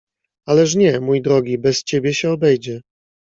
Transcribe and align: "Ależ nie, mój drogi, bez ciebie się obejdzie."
"Ależ 0.45 0.75
nie, 0.75 0.99
mój 0.99 1.21
drogi, 1.21 1.57
bez 1.57 1.83
ciebie 1.83 2.13
się 2.13 2.31
obejdzie." 2.31 2.81